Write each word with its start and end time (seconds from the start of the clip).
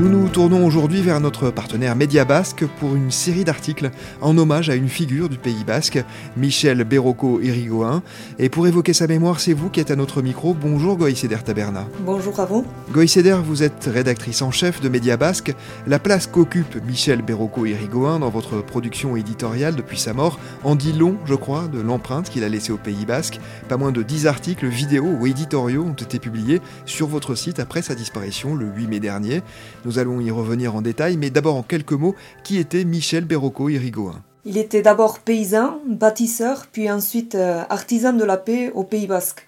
Nous 0.00 0.08
nous 0.08 0.28
tournons 0.30 0.64
aujourd'hui 0.64 1.02
vers 1.02 1.20
notre 1.20 1.50
partenaire 1.50 1.94
Média 1.94 2.24
Basque 2.24 2.64
pour 2.78 2.96
une 2.96 3.10
série 3.10 3.44
d'articles 3.44 3.90
en 4.22 4.38
hommage 4.38 4.70
à 4.70 4.74
une 4.74 4.88
figure 4.88 5.28
du 5.28 5.36
Pays 5.36 5.62
Basque, 5.62 6.02
Michel 6.38 6.84
Berroco 6.84 7.38
Irigoyen. 7.42 8.02
Et 8.38 8.48
pour 8.48 8.66
évoquer 8.66 8.94
sa 8.94 9.06
mémoire, 9.06 9.40
c'est 9.40 9.52
vous 9.52 9.68
qui 9.68 9.78
êtes 9.78 9.90
à 9.90 9.96
notre 9.96 10.22
micro. 10.22 10.54
Bonjour 10.54 10.96
Goïceder 10.96 11.36
Taberna. 11.44 11.86
Bonjour 12.06 12.40
à 12.40 12.46
vous. 12.46 12.64
Goïceder, 12.92 13.36
vous 13.44 13.62
êtes 13.62 13.90
rédactrice 13.92 14.40
en 14.40 14.50
chef 14.50 14.80
de 14.80 14.88
Média 14.88 15.18
Basque. 15.18 15.54
La 15.86 15.98
place 15.98 16.26
qu'occupe 16.26 16.82
Michel 16.86 17.20
Berroco 17.20 17.66
Irigoyen 17.66 18.20
dans 18.20 18.30
votre 18.30 18.64
production 18.64 19.16
éditoriale 19.16 19.76
depuis 19.76 19.98
sa 19.98 20.14
mort 20.14 20.40
en 20.64 20.76
dit 20.76 20.94
long, 20.94 21.18
je 21.26 21.34
crois, 21.34 21.68
de 21.68 21.78
l'empreinte 21.78 22.30
qu'il 22.30 22.42
a 22.42 22.48
laissée 22.48 22.72
au 22.72 22.78
Pays 22.78 23.04
Basque. 23.04 23.38
Pas 23.68 23.76
moins 23.76 23.92
de 23.92 24.02
10 24.02 24.26
articles, 24.26 24.66
vidéos 24.66 25.14
ou 25.20 25.26
éditoriaux 25.26 25.84
ont 25.84 25.92
été 25.92 26.18
publiés 26.18 26.62
sur 26.86 27.06
votre 27.06 27.34
site 27.34 27.60
après 27.60 27.82
sa 27.82 27.94
disparition 27.94 28.54
le 28.54 28.64
8 28.64 28.86
mai 28.86 29.00
dernier. 29.00 29.42
Nous 29.89 29.89
allons 29.98 30.20
y 30.20 30.30
revenir 30.30 30.74
en 30.74 30.82
détail, 30.82 31.16
mais 31.16 31.30
d'abord 31.30 31.56
en 31.56 31.62
quelques 31.62 31.92
mots, 31.92 32.14
qui 32.44 32.58
était 32.58 32.84
Michel 32.84 33.24
Berroco 33.24 33.68
Irigoyen? 33.68 34.22
Il 34.44 34.56
était 34.56 34.82
d'abord 34.82 35.18
paysan, 35.18 35.80
bâtisseur, 35.86 36.66
puis 36.72 36.90
ensuite 36.90 37.34
euh, 37.34 37.62
artisan 37.68 38.12
de 38.14 38.24
la 38.24 38.36
paix 38.36 38.70
au 38.74 38.84
Pays 38.84 39.06
Basque. 39.06 39.46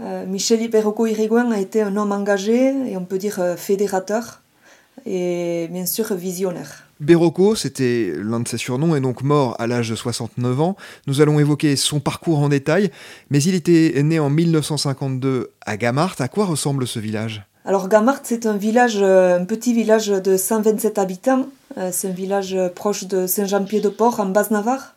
Euh, 0.00 0.26
Michel 0.26 0.68
Berroco 0.70 1.06
Irigoyen 1.06 1.52
a 1.52 1.60
été 1.60 1.82
un 1.82 1.96
homme 1.96 2.12
engagé 2.12 2.72
et 2.90 2.96
on 2.96 3.04
peut 3.04 3.18
dire 3.18 3.38
euh, 3.40 3.56
fédérateur 3.56 4.40
et 5.06 5.68
bien 5.70 5.86
sûr 5.86 6.14
visionnaire. 6.14 6.84
Berroco, 7.00 7.54
c'était 7.54 8.12
l'un 8.16 8.40
de 8.40 8.48
ses 8.48 8.56
surnoms, 8.56 8.94
est 8.96 9.00
donc 9.00 9.22
mort 9.22 9.56
à 9.58 9.66
l'âge 9.66 9.90
de 9.90 9.96
69 9.96 10.60
ans. 10.60 10.76
Nous 11.06 11.20
allons 11.20 11.38
évoquer 11.38 11.76
son 11.76 12.00
parcours 12.00 12.38
en 12.38 12.48
détail, 12.48 12.90
mais 13.30 13.42
il 13.42 13.54
était 13.54 14.00
né 14.02 14.18
en 14.18 14.30
1952 14.30 15.50
à 15.66 15.76
Gamart. 15.76 16.14
À 16.20 16.28
quoi 16.28 16.46
ressemble 16.46 16.86
ce 16.86 16.98
village? 16.98 17.44
Alors 17.66 17.88
Gamart, 17.88 18.20
c'est 18.24 18.44
un 18.44 18.58
village, 18.58 18.98
euh, 19.00 19.38
un 19.38 19.46
petit 19.46 19.72
village 19.72 20.08
de 20.08 20.36
127 20.36 20.98
habitants. 20.98 21.46
Euh, 21.78 21.88
c'est 21.92 22.08
un 22.08 22.12
village 22.12 22.54
proche 22.74 23.04
de 23.04 23.26
Saint-Jean-Pied-de-Port 23.26 24.20
en 24.20 24.26
Basse-Navarre. 24.26 24.94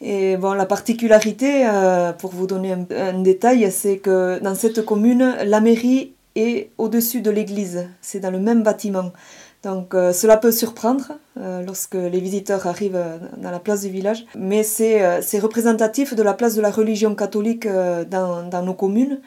Et 0.00 0.38
bon, 0.38 0.54
la 0.54 0.64
particularité, 0.64 1.66
euh, 1.66 2.12
pour 2.14 2.30
vous 2.30 2.46
donner 2.46 2.72
un, 2.72 3.20
détail, 3.20 3.70
c'est 3.70 3.98
que 3.98 4.38
dans 4.42 4.54
cette 4.54 4.82
commune, 4.82 5.36
la 5.44 5.60
mairie 5.60 6.14
est 6.36 6.70
au-dessus 6.78 7.20
de 7.20 7.30
l'église. 7.30 7.86
C'est 8.00 8.20
dans 8.20 8.30
le 8.30 8.40
même 8.40 8.62
bâtiment. 8.62 9.12
Donc 9.62 9.92
cela 9.92 10.38
peut 10.38 10.52
surprendre 10.52 11.18
lorsque 11.36 11.92
les 11.92 12.18
visiteurs 12.18 12.66
arrivent 12.66 13.04
dans 13.36 13.50
la 13.50 13.58
place 13.58 13.82
du 13.82 13.90
village, 13.90 14.24
mais 14.34 14.62
c'est 14.62 15.38
représentatif 15.38 16.14
de 16.14 16.22
la 16.22 16.32
place 16.32 16.54
de 16.54 16.62
la 16.62 16.70
religion 16.70 17.14
catholique 17.14 17.68
dans 18.08 18.62
nos 18.64 18.72
communes. 18.72 19.20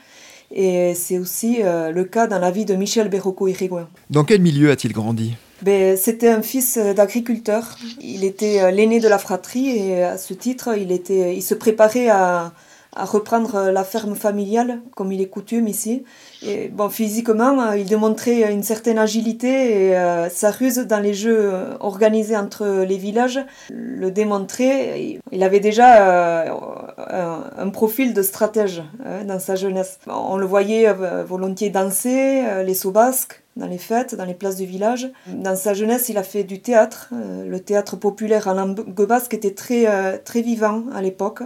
Et 0.55 0.93
c'est 0.93 1.17
aussi 1.17 1.57
euh, 1.63 1.91
le 1.91 2.03
cas 2.03 2.27
dans 2.27 2.37
la 2.37 2.51
vie 2.51 2.65
de 2.65 2.75
Michel 2.75 3.09
Berroco 3.09 3.47
Irigoyen. 3.47 3.87
Dans 4.11 4.23
quel 4.23 4.39
milieu 4.39 4.69
a-t-il 4.69 4.93
grandi? 4.93 5.33
Ben, 5.63 5.97
C'était 5.97 6.29
un 6.29 6.43
fils 6.43 6.77
d'agriculteur. 6.77 7.77
Il 7.99 8.23
était 8.23 8.61
euh, 8.61 8.69
l'aîné 8.69 8.99
de 8.99 9.07
la 9.07 9.17
fratrie 9.17 9.69
et 9.69 10.03
à 10.03 10.17
ce 10.19 10.35
titre, 10.35 10.77
il, 10.77 10.91
était, 10.91 11.35
il 11.35 11.41
se 11.41 11.55
préparait 11.55 12.09
à, 12.09 12.53
à 12.95 13.05
reprendre 13.05 13.71
la 13.71 13.83
ferme 13.83 14.15
familiale, 14.15 14.81
comme 14.95 15.11
il 15.11 15.21
est 15.21 15.27
coutume 15.27 15.67
ici. 15.67 16.03
Et 16.45 16.67
bon, 16.67 16.89
physiquement, 16.89 17.71
il 17.73 17.85
démontrait 17.85 18.51
une 18.51 18.63
certaine 18.63 18.97
agilité 18.97 19.87
et 19.87 19.97
euh, 19.97 20.29
sa 20.29 20.51
ruse 20.51 20.79
dans 20.79 20.99
les 20.99 21.13
jeux 21.13 21.51
organisés 21.79 22.37
entre 22.37 22.83
les 22.87 22.97
villages 22.97 23.39
le 23.69 24.11
démontrait. 24.11 25.19
Il 25.31 25.43
avait 25.43 25.59
déjà 25.59 26.47
euh, 26.47 27.37
un, 27.57 27.69
profil 27.69 28.13
de 28.13 28.21
stratège 28.21 28.83
hein, 29.05 29.23
dans 29.25 29.39
sa 29.39 29.55
jeunesse. 29.55 29.99
On 30.07 30.37
le 30.37 30.45
voyait 30.45 30.87
euh, 30.87 31.23
volontiers 31.23 31.69
danser 31.69 32.43
les 32.63 32.73
sauts 32.73 32.91
basques 32.91 33.41
dans 33.55 33.67
les 33.67 33.77
fêtes, 33.77 34.15
dans 34.15 34.25
les 34.25 34.33
places 34.33 34.57
du 34.57 34.65
village. 34.65 35.11
Dans 35.27 35.55
sa 35.55 35.73
jeunesse, 35.73 36.09
il 36.09 36.17
a 36.17 36.23
fait 36.23 36.43
du 36.43 36.59
théâtre. 36.59 37.09
le 37.11 37.59
théâtre 37.59 37.95
populaire 37.95 38.47
en 38.47 38.53
langue 38.53 38.83
basque 39.05 39.35
était 39.35 39.53
très, 39.53 40.17
très 40.19 40.41
vivant 40.41 40.85
à 40.93 41.01
l'époque. 41.01 41.43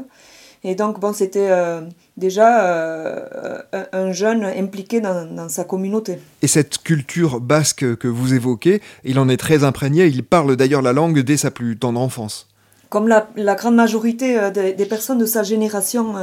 Et 0.64 0.76
donc, 0.76 1.00
bon, 1.00 1.14
c'était 1.14 1.50
euh, 1.50 1.82
déjà 2.18 2.66
euh, 2.66 3.62
un 3.94 4.12
jeune 4.12 4.44
impliqué 4.44 5.02
dans, 5.02 5.50
sa 5.50 5.64
communauté. 5.64 6.20
Et 6.42 6.48
cette 6.48 6.80
culture 6.80 7.40
basque 7.40 7.98
que 7.98 8.08
vous 8.08 8.34
évoquez, 8.34 8.82
il 9.04 9.20
en 9.20 9.30
est 9.30 9.38
très 9.38 9.64
imprégné. 9.64 10.08
Il 10.08 10.24
parle 10.24 10.56
d'ailleurs 10.56 10.82
la 10.82 10.94
langue 10.94 11.20
dès 11.20 11.38
sa 11.38 11.52
plus 11.52 11.78
tendre 11.78 12.00
enfance. 12.00 12.48
Comme 12.90 13.08
la, 13.08 13.56
grande 13.56 13.76
majorité 13.76 14.40
euh, 14.40 14.50
des, 14.50 14.86
personnes 14.86 15.20
de 15.20 15.26
sa 15.26 15.44
génération 15.44 16.16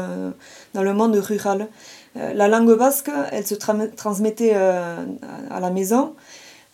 dans 0.73 0.83
le 0.83 0.95
monde 0.95 1.15
rural. 1.17 1.69
la 2.17 2.49
langue 2.49 2.77
basque, 2.77 3.11
elle 3.33 3.47
se 3.47 3.55
transmettait 3.55 4.55
à 4.55 5.61
la 5.61 5.71
maison. 5.71 6.15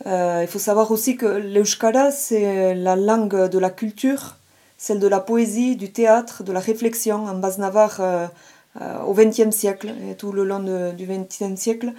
il 0.07 0.47
faut 0.49 0.59
savoir 0.59 0.91
aussi 0.91 1.17
que 1.17 1.27
l'euskara, 1.27 2.11
c'est 2.11 2.75
la 2.75 2.97
langue 2.97 3.49
de 3.49 3.59
la 3.59 3.71
culture 3.71 4.37
celle 4.81 4.99
de 4.99 5.07
la 5.09 5.21
poésie, 5.21 5.77
du 5.77 5.93
théâtre, 5.93 6.43
de 6.43 6.53
la 6.53 6.61
réflexion 6.61 7.27
en 7.27 7.35
Basse-Navarre 7.35 7.99
euh, 8.01 8.27
euh, 8.81 9.03
au 9.03 9.13
XXe 9.13 9.55
siècle 9.55 9.93
et 10.09 10.15
tout 10.15 10.33
le 10.33 10.43
long 10.43 10.61
du 10.97 11.07
XXe 11.07 11.61
siècle. 11.61 11.93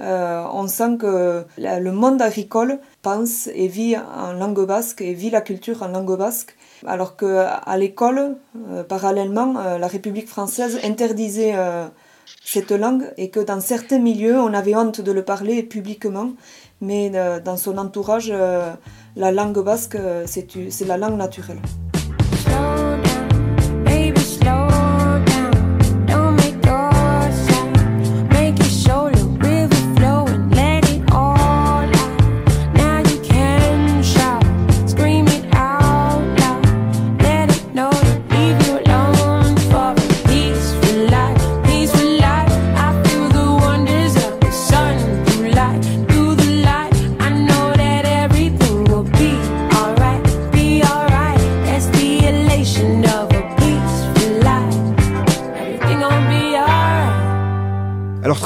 Euh, 0.00 0.44
on 0.52 0.68
sent 0.68 0.98
que 0.98 1.44
le 1.56 1.90
monde 1.92 2.20
agricole 2.20 2.78
pense 3.00 3.46
et 3.54 3.68
vit 3.68 3.96
en 3.96 4.34
langue 4.34 4.66
basque 4.66 5.00
et 5.00 5.14
vit 5.14 5.30
la 5.30 5.40
culture 5.40 5.82
en 5.82 5.88
langue 5.88 6.18
basque, 6.18 6.54
alors 6.86 7.16
qu'à 7.16 7.76
l'école, 7.78 8.36
parallèlement, 8.86 9.54
la 9.78 9.86
République 9.86 10.28
française 10.28 10.78
interdisait 10.84 11.54
cette 12.44 12.72
langue 12.72 13.10
et 13.16 13.30
que 13.30 13.40
dans 13.40 13.62
certains 13.62 13.98
milieux, 13.98 14.38
on 14.38 14.52
avait 14.52 14.76
honte 14.76 15.00
de 15.00 15.10
le 15.10 15.22
parler 15.22 15.62
publiquement, 15.62 16.32
mais 16.82 17.10
dans 17.42 17.56
son 17.56 17.78
entourage, 17.78 18.30
la 18.30 19.32
langue 19.32 19.64
basque, 19.64 19.96
c'est 20.26 20.86
la 20.86 20.98
langue 20.98 21.16
naturelle. 21.16 21.62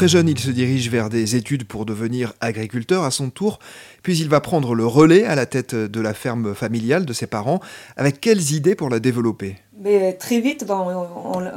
Très 0.00 0.09
jeune, 0.09 0.31
il 0.31 0.38
se 0.38 0.50
dirige 0.50 0.88
vers 0.88 1.11
des 1.11 1.37
études 1.37 1.65
pour 1.65 1.84
devenir 1.84 2.33
agriculteur 2.41 3.05
à 3.05 3.11
son 3.11 3.28
tour, 3.28 3.59
puis 4.03 4.16
il 4.16 4.31
va 4.31 4.41
prendre 4.41 4.75
le 4.75 4.87
relais 4.87 5.25
à 5.25 5.34
la 5.34 5.44
tête 5.44 5.75
de 5.75 6.00
la 6.00 6.15
ferme 6.15 6.55
familiale 6.55 7.05
de 7.05 7.12
ses 7.12 7.27
parents. 7.27 7.61
Avec 7.99 8.19
quelles 8.19 8.53
idées 8.53 8.75
pour 8.75 8.88
la 8.88 8.99
développer? 8.99 9.56
Mais 9.78 10.15
Très 10.15 10.41
vite, 10.41 10.65
bon, 10.66 11.06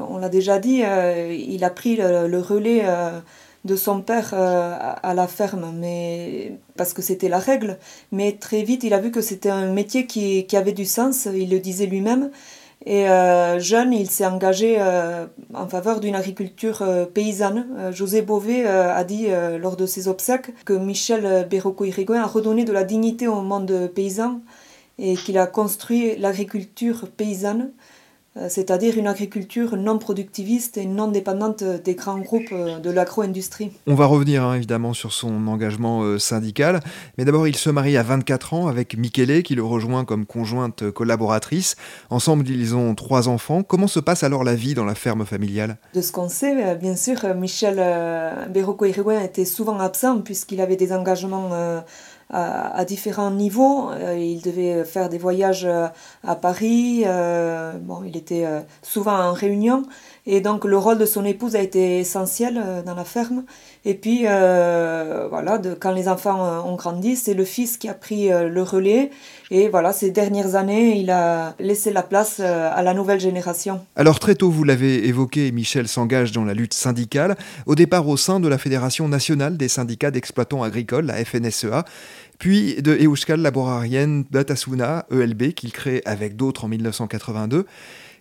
on, 0.09 0.17
l'a 0.17 0.27
déjà 0.27 0.59
dit, 0.59 0.81
euh, 0.83 1.33
il 1.33 1.63
a 1.63 1.69
pris 1.69 1.95
le, 1.95 2.37
relais 2.39 2.81
euh, 2.83 3.21
de 3.63 3.77
son 3.77 4.01
père 4.01 4.31
euh, 4.33 4.75
à, 5.01 5.13
la 5.13 5.27
ferme, 5.27 5.73
mais 5.79 6.57
parce 6.75 6.91
que 6.91 7.01
c'était 7.01 7.29
la 7.29 7.39
règle. 7.39 7.77
Mais 8.11 8.33
très 8.33 8.63
vite, 8.63 8.83
il 8.83 8.93
a 8.93 8.99
vu 8.99 9.11
que 9.11 9.21
c'était 9.21 9.51
un 9.51 9.71
métier 9.71 10.05
qui 10.05 10.57
avait 10.57 10.73
du 10.73 10.83
sens, 10.83 11.29
il 11.33 11.49
le 11.49 11.59
disait 11.59 11.85
lui-même. 11.85 12.29
Et 12.85 13.07
euh, 13.09 13.59
jeune, 13.59 13.93
il 13.93 14.09
s'est 14.09 14.25
engagé 14.25 14.75
euh, 14.79 15.25
en 15.53 15.67
faveur 15.67 16.01
d'une 16.01 16.15
agriculture 16.15 16.81
euh, 16.81 17.05
paysanne. 17.05 17.65
José 17.93 18.21
Bové 18.21 18.65
a 18.65 19.03
dit 19.03 19.27
lors 19.59 19.77
de 19.77 19.85
ses 19.85 20.07
obsèques 20.07 20.53
que 20.65 20.73
Michel 20.73 21.47
Berroco-Irigoyen 21.49 22.23
a 22.23 22.27
redonné 22.27 22.65
de 22.65 22.73
la 22.73 22.83
dignité 22.83 23.27
au 23.27 23.41
monde 23.41 23.89
paysan 23.93 24.41
et 24.99 25.15
qu'il 25.15 25.37
a 25.37 25.47
construit 25.47 26.17
l'agriculture 26.17 27.07
paysanne 27.15 27.71
c'est-à-dire 28.49 28.97
une 28.97 29.07
agriculture 29.07 29.77
non 29.77 29.99
productiviste 29.99 30.77
et 30.77 30.85
non 30.85 31.07
dépendante 31.07 31.63
des 31.63 31.93
grands 31.93 32.17
groupes 32.17 32.51
euh, 32.51 32.79
de 32.79 32.89
l'agro-industrie. 32.89 33.71
On 33.85 33.93
va 33.93 34.05
revenir 34.05 34.43
hein, 34.43 34.55
évidemment 34.55 34.93
sur 34.93 35.13
son 35.13 35.47
engagement 35.47 36.01
euh, 36.01 36.17
syndical, 36.17 36.79
mais 37.17 37.25
d'abord 37.25 37.47
il 37.47 37.55
se 37.55 37.69
marie 37.69 37.95
à 37.95 38.03
24 38.03 38.53
ans 38.53 38.67
avec 38.67 38.97
Michele 38.97 39.43
qui 39.43 39.53
le 39.53 39.63
rejoint 39.63 40.03
comme 40.03 40.25
conjointe 40.25 40.89
collaboratrice. 40.89 41.75
Ensemble 42.09 42.49
ils 42.49 42.75
ont 42.75 42.95
trois 42.95 43.27
enfants. 43.27 43.61
Comment 43.61 43.87
se 43.87 43.99
passe 43.99 44.23
alors 44.23 44.43
la 44.43 44.55
vie 44.55 44.73
dans 44.73 44.85
la 44.85 44.95
ferme 44.95 45.25
familiale? 45.25 45.77
De 45.93 46.01
ce 46.01 46.11
qu'on 46.11 46.29
sait, 46.29 46.75
bien 46.75 46.95
sûr, 46.95 47.35
Michel 47.35 47.75
Berroco 48.49 48.85
était 48.85 49.45
souvent 49.45 49.79
absent 49.79 50.21
puisqu'il 50.21 50.61
avait 50.61 50.75
des 50.75 50.91
engagements 50.91 51.51
à, 52.33 52.83
différents 52.85 53.31
niveaux. 53.31 53.91
Euh, 53.91 54.17
il 54.17 54.41
devait 54.41 54.83
faire 54.83 55.09
des 55.09 55.17
voyages 55.19 55.65
euh, 55.65 55.87
à 56.23 56.35
Paris. 56.35 57.03
Euh, 57.05 57.73
bon, 57.79 58.01
il 58.05 58.17
était 58.17 58.45
souvent 58.81 59.17
en 59.17 59.33
réunion. 59.33 59.83
Et 60.25 60.39
donc 60.39 60.63
le 60.63 60.77
rôle 60.77 60.97
de 60.97 61.05
son 61.05 61.25
épouse 61.25 61.55
a 61.55 61.59
été 61.59 61.99
essentiel 61.99 62.63
dans 62.85 62.95
la 62.95 63.03
ferme. 63.03 63.43
Et 63.83 63.93
puis 63.93 64.21
voilà, 64.21 65.61
quand 65.79 65.91
les 65.91 66.07
enfants 66.07 66.65
ont 66.65 66.75
grandi, 66.75 67.17
c'est 67.17 67.33
le 67.33 67.43
fils 67.43 67.77
qui 67.77 67.89
a 67.89 67.93
pris 67.93 68.29
le 68.29 68.61
relais. 68.61 69.11
Et 69.51 69.67
voilà, 69.67 69.91
ces 69.91 70.11
dernières 70.11 70.55
années, 70.55 70.97
il 70.97 71.11
a 71.11 71.55
laissé 71.59 71.91
la 71.91 72.03
place 72.03 72.39
à 72.39 72.81
la 72.81 72.93
nouvelle 72.93 73.19
génération. 73.19 73.81
Alors 73.97 74.19
très 74.19 74.35
tôt, 74.35 74.49
vous 74.49 74.63
l'avez 74.63 75.05
évoqué, 75.07 75.51
Michel 75.51 75.89
s'engage 75.89 76.31
dans 76.31 76.45
la 76.45 76.53
lutte 76.53 76.73
syndicale, 76.73 77.35
au 77.65 77.75
départ 77.75 78.07
au 78.07 78.15
sein 78.15 78.39
de 78.39 78.47
la 78.47 78.57
Fédération 78.57 79.09
nationale 79.09 79.57
des 79.57 79.67
syndicats 79.67 80.11
d'exploitants 80.11 80.63
agricoles, 80.63 81.05
la 81.05 81.23
FNSEA 81.25 81.83
puis 82.39 82.81
de 82.81 82.95
Euskal 82.95 83.41
Laborarien 83.41 84.23
Batasuna, 84.31 85.05
ELB, 85.11 85.53
qu'il 85.53 85.71
crée 85.71 86.01
avec 86.05 86.35
d'autres 86.35 86.65
en 86.65 86.67
1982. 86.67 87.65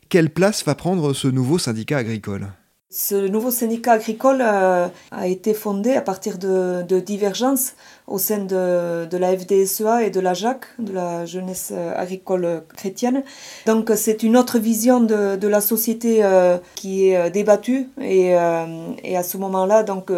Quelle 0.09 0.31
place 0.31 0.65
va 0.65 0.75
prendre 0.75 1.13
ce 1.15 1.29
nouveau 1.29 1.59
syndicat 1.59 1.99
agricole? 1.99 2.49
Ce 2.95 3.15
nouveau 3.15 3.51
syndicat 3.51 3.93
agricole 3.93 4.43
euh, 4.43 4.87
a 5.13 5.27
été 5.27 5.55
fondé 5.55 5.95
à 5.95 6.03
partir 6.03 6.37
de, 6.37 7.01
divergences 7.01 7.73
au 8.07 8.19
sein 8.19 8.45
de, 8.45 9.17
la 9.17 9.35
FDSEA 9.35 10.03
et 10.05 10.11
de 10.11 10.21
la 10.21 10.35
JAC, 10.35 10.67
de 10.79 10.93
la 10.93 11.25
jeunesse 11.25 11.73
agricole 11.97 12.65
chrétienne. 12.77 13.25
Donc 13.65 13.91
c'est 13.97 14.23
une 14.23 14.37
autre 14.37 14.59
vision 14.59 15.01
de, 15.01 15.47
la 15.47 15.63
société 15.63 16.23
euh, 16.23 16.59
qui 16.75 17.09
est 17.09 17.31
débattue 17.31 17.89
et, 17.99 18.37
euh, 18.37 18.67
et 19.03 19.17
à 19.17 19.23
ce 19.23 19.39
moment-là, 19.39 19.85
donc 19.85 20.13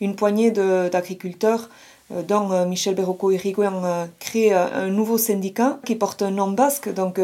une 0.00 0.14
poignée 0.14 0.52
d'agriculteurs 0.52 1.62
euh, 1.62 1.91
dont 2.26 2.52
euh, 2.52 2.66
Michel 2.66 2.94
Berroco 2.94 3.30
Irigoyen 3.30 3.84
euh, 3.84 4.06
crée 4.18 4.52
un 4.52 4.88
nouveau 4.88 5.18
syndicat 5.18 5.78
qui 5.84 5.96
porte 5.96 6.22
un 6.22 6.30
nom 6.30 6.50
basque, 6.50 6.92
donc 6.92 7.20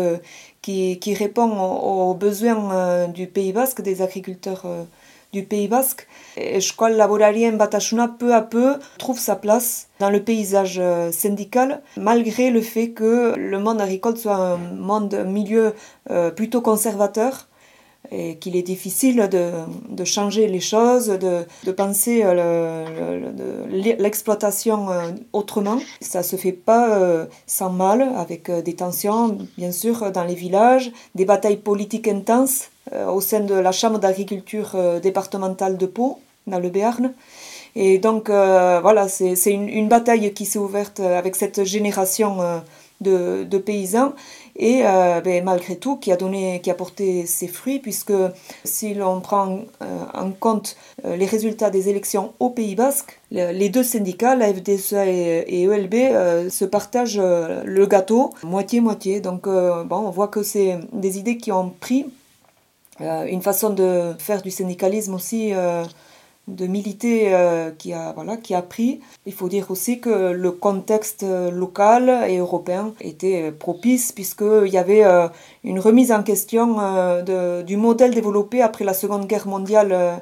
qui, 0.62 0.98
qui 0.98 1.14
répond 1.14 1.50
aux, 1.50 2.14
besoins 2.14 3.08
du 3.08 3.26
Pays 3.26 3.52
basque, 3.52 3.82
des 3.82 4.02
agriculteurs 4.02 4.64
du 5.32 5.42
Pays 5.42 5.68
basque. 5.68 6.06
Et 6.36 6.56
Escual 6.56 6.96
Laborarien 6.96 7.52
Batasuna, 7.52 8.08
peu 8.08 8.34
à 8.34 8.42
peu, 8.42 8.76
trouve 8.98 9.18
sa 9.18 9.36
place 9.36 9.88
dans 10.00 10.10
le 10.10 10.22
paysage 10.22 10.80
syndical, 11.12 11.82
malgré 11.96 12.50
le 12.50 12.60
fait 12.60 12.90
que 12.90 13.34
le 13.36 13.58
monde 13.58 13.80
agricole 13.80 14.16
soit 14.16 14.36
un 14.36 14.56
monde, 14.56 15.14
un 15.14 15.24
milieu 15.24 15.74
plutôt 16.36 16.60
conservateur 16.60 17.48
et 18.10 18.36
qu'il 18.36 18.56
est 18.56 18.62
difficile 18.62 19.28
de, 19.30 19.50
de, 19.90 20.04
changer 20.04 20.46
les 20.48 20.60
choses, 20.60 21.08
de, 21.08 21.44
de 21.64 21.72
penser 21.72 22.22
euh, 22.24 23.26
l'exploitation 23.70 24.90
euh, 24.90 25.10
autrement. 25.32 25.78
Ça 26.00 26.22
se 26.22 26.36
fait 26.36 26.52
pas 26.52 26.96
euh, 26.96 27.26
sans 27.46 27.70
mal, 27.70 28.02
avec 28.16 28.50
des 28.50 28.74
tensions, 28.74 29.36
bien 29.58 29.72
sûr, 29.72 30.10
dans 30.10 30.24
les 30.24 30.34
villages, 30.34 30.90
des 31.14 31.24
batailles 31.24 31.58
politiques 31.58 32.08
intenses 32.08 32.70
au 33.12 33.20
sein 33.20 33.40
de 33.40 33.54
la 33.54 33.70
Chambre 33.70 33.98
d'agriculture 33.98 34.74
départementale 35.02 35.76
de 35.76 35.84
Pau, 35.84 36.20
dans 36.46 36.58
le 36.58 36.70
Béarn. 36.70 37.12
Et 37.76 37.98
donc, 37.98 38.30
voilà, 38.30 39.08
c'est 39.08 39.52
une, 39.52 39.68
une, 39.68 39.88
bataille 39.88 40.32
qui 40.32 40.46
s'est 40.46 40.58
ouverte 40.58 41.00
avec 41.00 41.36
cette 41.36 41.64
génération 41.64 42.38
de, 43.02 43.44
de 43.44 43.58
paysans 43.58 44.14
et 44.58 44.82
euh, 44.84 45.20
ben, 45.20 45.44
malgré 45.44 45.76
tout 45.76 45.96
qui 45.96 46.10
a 46.10 46.16
donné 46.16 46.60
qui 46.60 46.70
a 46.70 46.74
porté 46.74 47.26
ses 47.26 47.46
fruits 47.46 47.78
puisque 47.78 48.12
si 48.64 48.92
l'on 48.92 49.20
prend 49.20 49.60
euh, 49.82 50.04
en 50.14 50.30
compte 50.32 50.76
euh, 51.04 51.16
les 51.16 51.26
résultats 51.26 51.70
des 51.70 51.88
élections 51.88 52.32
au 52.40 52.50
Pays 52.50 52.74
Basque 52.74 53.20
les 53.30 53.68
deux 53.68 53.84
syndicats 53.84 54.34
la 54.34 54.52
FDSA 54.52 55.06
et, 55.06 55.62
ELB 55.62 56.50
se 56.50 56.64
partagent 56.64 57.20
le 57.20 57.86
gâteau 57.86 58.32
moitié 58.42 58.80
moitié. 58.80 59.20
Donc 59.20 59.44
bon 59.44 59.86
on 59.90 60.10
voit 60.10 60.28
que 60.28 60.42
c'est 60.42 60.78
des 60.94 61.18
idées 61.18 61.36
qui 61.36 61.52
ont 61.52 61.68
pris 61.68 62.06
une 63.00 63.42
façon 63.42 63.68
de 63.68 64.14
faire 64.18 64.40
du 64.40 64.50
syndicalisme 64.50 65.14
aussi 65.14 65.52
de 66.48 66.66
militer 66.66 67.34
euh, 67.34 67.70
qui, 67.70 67.92
a, 67.92 68.12
voilà, 68.12 68.36
qui 68.36 68.54
a 68.54 68.62
pris. 68.62 69.00
Il 69.26 69.32
faut 69.32 69.48
dire 69.48 69.70
aussi 69.70 70.00
que 70.00 70.32
le 70.32 70.50
contexte 70.50 71.24
local 71.52 72.24
et 72.28 72.38
européen 72.38 72.94
était 73.00 73.52
propice 73.52 74.12
puisqu'il 74.12 74.72
y 74.72 74.78
avait 74.78 75.04
euh, 75.04 75.28
une 75.62 75.78
remise 75.78 76.10
en 76.10 76.22
question 76.22 76.80
euh, 76.80 77.22
de, 77.22 77.62
du 77.62 77.76
modèle 77.76 78.14
développé 78.14 78.62
après 78.62 78.84
la 78.84 78.94
Seconde 78.94 79.26
Guerre 79.26 79.46
mondiale 79.46 80.20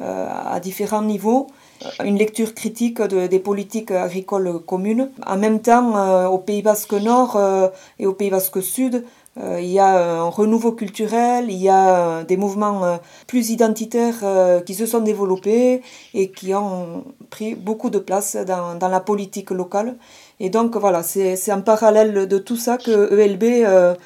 à 0.00 0.60
différents 0.60 1.02
niveaux 1.02 1.48
une 2.04 2.18
lecture 2.18 2.54
critique 2.54 3.00
de, 3.00 3.26
des 3.26 3.38
politiques 3.38 3.90
agricoles 3.90 4.60
communes. 4.66 5.10
En 5.26 5.36
même 5.36 5.60
temps, 5.60 6.26
au 6.28 6.38
Pays 6.38 6.62
Basque 6.62 6.92
Nord 6.92 7.40
et 7.98 8.06
au 8.06 8.12
Pays 8.12 8.30
Basque 8.30 8.62
Sud, 8.62 8.96
euh, 8.96 9.00
il 9.40 9.66
y 9.66 9.78
a 9.78 10.20
un 10.22 10.28
renouveau 10.28 10.72
culturel, 10.72 11.46
il 11.48 11.58
y 11.58 11.68
a 11.68 12.20
euh, 12.20 12.24
des 12.24 12.36
mouvements 12.36 12.84
euh, 12.84 12.96
plus 13.26 13.50
identitaires 13.50 14.20
qui 14.64 14.74
se 14.74 14.86
sont 14.86 15.00
développés 15.00 15.82
et 16.14 16.30
qui 16.30 16.54
ont 16.54 17.04
pris 17.30 17.54
beaucoup 17.54 17.90
de 17.90 17.98
place 17.98 18.36
dans, 18.36 18.74
dans 18.74 18.88
la 18.88 19.00
politique 19.00 19.50
locale. 19.50 19.96
Et 20.40 20.50
donc 20.50 20.76
voilà, 20.76 21.02
c'est 21.02 21.52
en 21.52 21.62
parallèle 21.62 22.26
de 22.26 22.38
tout 22.38 22.56
ça 22.56 22.78
que 22.78 23.12
ELB 23.12 23.64
a, 23.64 23.96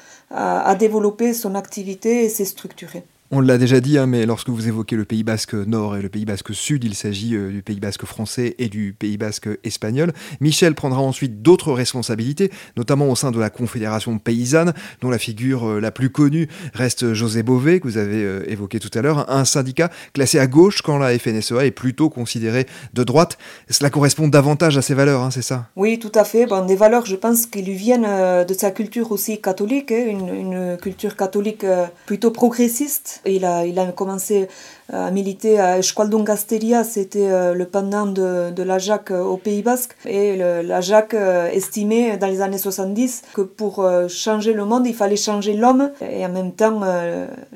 a 0.69 0.75
développé 0.75 1.33
son 1.33 1.55
activité 1.55 2.25
et 2.25 2.29
s'est 2.29 2.45
structuré. 2.45 3.03
On 3.35 3.39
l'a 3.39 3.57
déjà 3.57 3.79
dit, 3.79 3.97
hein, 3.97 4.05
mais 4.05 4.27
lorsque 4.27 4.49
vous 4.49 4.67
évoquez 4.67 4.95
le 4.95 5.05
Pays 5.05 5.23
basque 5.23 5.55
nord 5.55 5.97
et 5.97 6.03
le 6.03 6.09
Pays 6.09 6.23
basque 6.23 6.53
sud, 6.53 6.83
il 6.83 6.93
s'agit 6.93 7.35
euh, 7.35 7.49
du 7.49 7.63
Pays 7.63 7.79
basque 7.79 8.05
français 8.05 8.53
et 8.59 8.69
du 8.69 8.93
Pays 8.93 9.17
basque 9.17 9.49
espagnol. 9.63 10.13
Michel 10.39 10.75
prendra 10.75 11.01
ensuite 11.01 11.41
d'autres 11.41 11.73
responsabilités, 11.73 12.51
notamment 12.77 13.09
au 13.09 13.15
sein 13.15 13.31
de 13.31 13.39
la 13.39 13.49
Confédération 13.49 14.19
paysanne, 14.19 14.73
dont 15.01 15.09
la 15.09 15.17
figure 15.17 15.67
euh, 15.67 15.79
la 15.79 15.89
plus 15.89 16.11
connue 16.11 16.47
reste 16.75 17.15
José 17.15 17.41
Bové, 17.41 17.79
que 17.79 17.87
vous 17.87 17.97
avez 17.97 18.23
euh, 18.23 18.47
évoqué 18.51 18.77
tout 18.77 18.91
à 18.93 19.01
l'heure, 19.01 19.27
un 19.31 19.45
syndicat 19.45 19.89
classé 20.13 20.37
à 20.37 20.45
gauche 20.45 20.83
quand 20.83 20.99
la 20.99 21.17
FNSEA 21.17 21.65
est 21.65 21.71
plutôt 21.71 22.11
considérée 22.11 22.67
de 22.93 23.03
droite. 23.03 23.39
Cela 23.67 23.89
correspond 23.89 24.27
davantage 24.27 24.77
à 24.77 24.83
ses 24.83 24.93
valeurs, 24.93 25.23
hein, 25.23 25.31
c'est 25.31 25.41
ça? 25.41 25.69
Oui, 25.75 25.97
tout 25.97 26.11
à 26.13 26.23
fait. 26.23 26.45
Des 26.67 26.75
valeurs, 26.75 27.07
je 27.07 27.15
pense, 27.15 27.47
qui 27.47 27.63
lui 27.63 27.73
viennent 27.73 28.45
de 28.45 28.53
sa 28.53 28.69
culture 28.69 29.11
aussi 29.11 29.41
catholique, 29.41 29.91
hein, 29.91 30.05
une, 30.07 30.77
culture 30.79 31.15
catholique 31.15 31.65
plutôt 32.05 32.29
progressiste 32.29 33.22
il 33.25 33.45
a, 33.45 33.65
il 33.65 33.77
a 33.79 33.91
commencé 33.91 34.47
à 34.91 35.11
militer 35.11 35.59
à 35.59 35.79
Esqualdun 35.79 36.23
Gasteria, 36.23 36.83
c'était 36.83 37.29
euh, 37.29 37.53
le 37.53 37.65
pendant 37.65 38.05
de, 38.05 38.51
de 38.51 38.63
la 38.63 38.79
JAC 38.79 39.11
euh, 39.11 39.23
au 39.23 39.37
Pays 39.37 39.61
Basque. 39.61 39.95
Et 40.05 40.35
la 40.35 40.81
JAC 40.81 41.13
euh, 41.13 41.49
estimait 41.49 42.17
dans 42.17 42.27
les 42.27 42.41
années 42.41 42.57
70 42.57 43.23
que 43.33 43.41
pour 43.41 43.85
changer 44.09 44.53
le 44.53 44.65
monde, 44.65 44.85
il 44.85 44.93
fallait 44.93 45.15
changer 45.15 45.53
l'homme 45.53 45.91
et 46.01 46.25
en 46.25 46.29
même 46.29 46.51
temps 46.51 46.81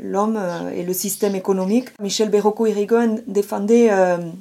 l'homme 0.02 0.40
et 0.76 0.84
le 0.84 0.94
système 0.94 1.36
économique. 1.36 1.90
Michel 2.02 2.30
Berroco 2.30 2.66
Irigoyen 2.66 3.18
défendait 3.28 3.90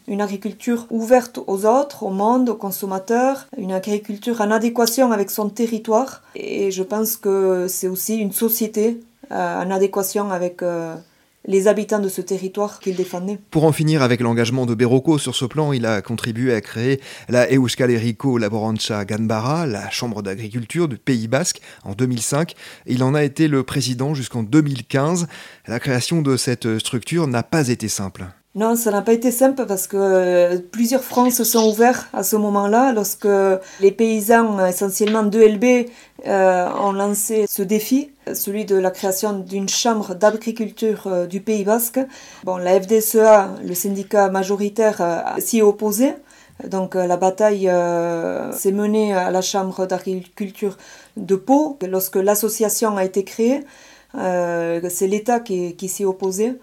une 0.06 0.20
agriculture 0.20 0.86
ouverte 0.90 1.38
aux 1.46 1.66
autres, 1.66 2.02
au 2.02 2.10
monde, 2.10 2.48
aux 2.48 2.54
consommateurs, 2.54 3.46
une 3.56 3.72
agriculture 3.72 4.40
en 4.40 4.50
adéquation 4.50 5.12
avec 5.12 5.30
son 5.30 5.48
territoire. 5.48 6.22
Et 6.34 6.70
je 6.70 6.82
pense 6.82 7.16
que 7.16 7.66
c'est 7.68 7.88
aussi 7.88 8.16
une 8.16 8.32
société 8.32 9.00
en 9.30 9.70
adéquation 9.70 10.30
avec 10.30 10.62
les 11.46 11.68
habitants 11.68 11.98
de 11.98 12.08
ce 12.08 12.20
territoire 12.20 12.80
qu'il 12.80 12.96
défendait. 12.96 13.38
Pour 13.50 13.64
en 13.64 13.72
finir 13.72 14.02
avec 14.02 14.20
l'engagement 14.20 14.66
de 14.66 14.74
Berroco 14.74 15.18
sur 15.18 15.34
ce 15.34 15.44
plan, 15.44 15.72
il 15.72 15.86
a 15.86 16.02
contribué 16.02 16.54
à 16.54 16.60
créer 16.60 17.00
la 17.28 17.46
Euskal 17.52 17.90
Herriko 17.90 18.38
Laborancha 18.38 19.04
Ganbara, 19.04 19.66
la 19.66 19.90
chambre 19.90 20.22
d'agriculture 20.22 20.88
du 20.88 20.98
Pays 20.98 21.28
Basque, 21.28 21.60
en 21.84 21.92
2005. 21.92 22.54
Il 22.86 23.02
en 23.02 23.14
a 23.14 23.22
été 23.22 23.48
le 23.48 23.62
président 23.62 24.14
jusqu'en 24.14 24.42
2015. 24.42 25.26
La 25.66 25.80
création 25.80 26.22
de 26.22 26.36
cette 26.36 26.78
structure 26.78 27.26
n'a 27.26 27.42
pas 27.42 27.68
été 27.68 27.88
simple. 27.88 28.24
Non, 28.56 28.74
ça 28.74 28.90
n'a 28.90 29.02
pas 29.02 29.12
été 29.12 29.30
simple 29.30 29.66
parce 29.66 29.86
que 29.86 29.98
euh, 29.98 30.58
plusieurs 30.72 31.04
fronts 31.04 31.30
se 31.30 31.44
sont 31.44 31.68
ouverts 31.68 32.08
à 32.14 32.22
ce 32.22 32.36
moment-là 32.36 32.94
lorsque 32.94 33.28
les 33.80 33.92
paysans, 33.92 34.64
essentiellement 34.66 35.24
de 35.24 35.38
LB, 35.38 35.90
euh, 36.26 36.66
ont 36.80 36.92
lancé 36.92 37.44
ce 37.46 37.60
défi, 37.60 38.12
celui 38.34 38.64
de 38.64 38.76
la 38.76 38.90
création 38.90 39.38
d'une 39.38 39.68
chambre 39.68 40.14
d'agriculture 40.14 41.06
euh, 41.06 41.26
du 41.26 41.40
Pays 41.40 41.64
Basque. 41.64 42.00
Bon, 42.44 42.56
la 42.56 42.80
FDSEA, 42.80 43.50
le 43.64 43.74
syndicat 43.74 44.28
majoritaire, 44.30 45.02
s'y 45.38 45.58
est 45.58 45.62
opposé. 45.62 46.14
Donc 46.64 46.94
la 46.94 47.18
bataille 47.18 47.70
s'est 48.52 48.72
menée 48.72 49.12
à 49.12 49.30
la 49.30 49.42
chambre 49.42 49.84
d'agriculture 49.84 50.78
de 51.18 51.36
Pau 51.36 51.78
lorsque 51.86 52.16
l'association 52.16 52.96
a 52.96 53.04
été 53.04 53.24
créée 53.24 53.60
Euh, 54.16 54.80
c'est 54.88 55.06
l'État 55.06 55.40
qui, 55.40 55.88
s'y 55.88 56.04
opposait. 56.04 56.54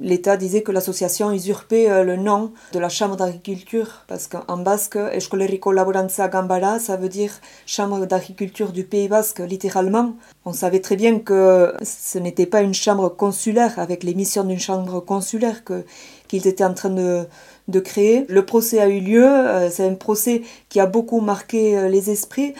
L'État 0.00 0.36
disait 0.36 0.62
que 0.62 0.72
l'association 0.72 1.30
usurpait 1.30 1.88
euh, 1.90 2.02
le 2.02 2.16
nom 2.16 2.52
de 2.72 2.78
la 2.78 2.88
Chambre 2.88 3.16
d'agriculture, 3.16 4.04
parce 4.08 4.26
qu'en 4.26 4.56
basque, 4.56 4.96
Escolerico 4.96 5.72
Laboranza 5.72 6.28
Gambara, 6.28 6.78
ça 6.78 6.96
veut 6.96 7.08
dire 7.08 7.32
Chambre 7.66 8.06
d'agriculture 8.06 8.72
du 8.72 8.84
Pays 8.84 9.08
basque, 9.08 9.40
littéralement. 9.40 10.16
On 10.44 10.52
savait 10.52 10.80
très 10.80 10.96
bien 10.96 11.20
que 11.20 11.74
ce 11.82 12.18
n'était 12.18 12.46
pas 12.46 12.62
une 12.62 12.74
chambre 12.74 13.08
consulaire, 13.08 13.78
avec 13.78 14.02
les 14.02 14.14
missions 14.14 14.44
d'une 14.44 14.60
chambre 14.60 15.00
consulaire 15.00 15.62
qu'ils 16.28 16.46
étaient 16.48 16.64
en 16.64 16.74
train 16.74 16.90
de, 16.90 17.24
de 17.68 17.80
créer. 17.80 18.26
Le 18.28 18.44
procès 18.44 18.80
a 18.80 18.88
eu 18.88 19.00
lieu, 19.00 19.26
euh, 19.26 19.70
c'est 19.70 19.86
un 19.86 19.94
procès 19.94 20.42
qui 20.68 20.80
a 20.80 20.86
beaucoup 20.86 21.20
marqué 21.20 21.88
les 21.88 22.10
esprits. 22.10 22.54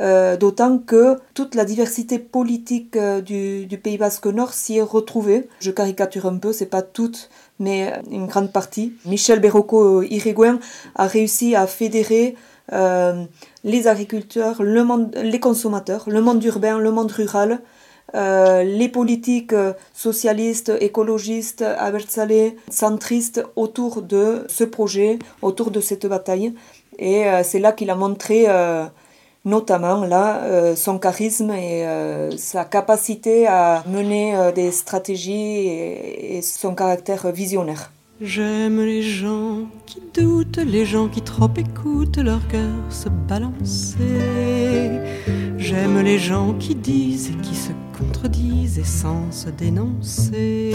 Euh, 0.00 0.38
d'autant 0.38 0.78
que 0.78 1.18
toute 1.34 1.54
la 1.54 1.66
diversité 1.66 2.18
politique 2.18 2.96
euh, 2.96 3.20
du, 3.20 3.78
Pays 3.82 3.98
Basque 3.98 4.26
Nord 4.26 4.54
s'y 4.54 4.78
est 4.78 4.82
retrouvée. 4.82 5.48
Je 5.60 5.70
caricature 5.70 6.26
un 6.26 6.38
peu, 6.38 6.52
c'est 6.52 6.66
pas 6.66 6.80
toute, 6.80 7.28
mais 7.58 7.92
une 8.10 8.26
grande 8.26 8.52
partie. 8.52 8.94
Michel 9.04 9.40
Berroco 9.40 10.02
Iriguen 10.02 10.58
a 10.94 11.06
réussi 11.06 11.54
à 11.54 11.66
fédérer 11.66 12.36
euh, 12.72 13.24
les 13.64 13.86
agriculteurs, 13.86 14.62
le 14.62 14.82
monde, 14.82 15.14
les 15.22 15.40
consommateurs, 15.40 16.04
le 16.06 16.22
monde 16.22 16.42
urbain, 16.42 16.78
le 16.78 16.90
monde 16.90 17.12
rural, 17.12 17.60
les 18.14 18.90
politiques 18.92 19.54
socialistes, 19.94 20.70
écologistes, 20.80 21.62
abertzale, 21.62 22.52
centristes 22.70 23.42
autour 23.56 24.02
de 24.02 24.44
ce 24.48 24.64
projet, 24.64 25.18
autour 25.40 25.70
de 25.70 25.80
cette 25.80 26.04
bataille. 26.06 26.52
Et 26.98 27.24
c'est 27.42 27.58
là 27.58 27.72
qu'il 27.72 27.88
a 27.88 27.94
montré 27.94 28.48
notamment 29.44 30.04
là 30.04 30.42
euh, 30.44 30.76
son 30.76 30.98
charisme 30.98 31.50
et 31.50 31.84
euh, 31.86 32.30
sa 32.36 32.64
capacité 32.64 33.46
à 33.46 33.82
mener 33.88 34.36
euh, 34.36 34.52
des 34.52 34.70
stratégies 34.70 35.32
et, 35.32 36.36
et, 36.36 36.42
son 36.42 36.74
caractère 36.74 37.30
visionnaire. 37.32 37.90
J'aime 38.20 38.80
les 38.80 39.02
gens 39.02 39.66
qui 39.84 40.00
doutent, 40.14 40.58
les 40.58 40.84
gens 40.84 41.08
qui 41.08 41.22
trop 41.22 41.50
écoutent 41.56 42.18
leur 42.18 42.46
cœur 42.46 42.70
se 42.88 43.08
balancer. 43.08 43.96
J'aime 45.58 46.00
les 46.00 46.18
gens 46.18 46.54
qui 46.54 46.76
disent 46.76 47.30
et 47.30 47.42
qui 47.42 47.56
se 47.56 47.72
contredisent 47.98 48.78
et 48.78 48.84
sans 48.84 49.32
se 49.32 49.48
dénoncer. 49.48 50.72